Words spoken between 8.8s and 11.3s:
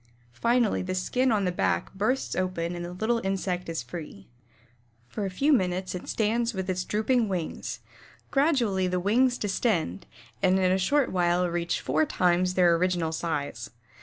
the wings distend and in a short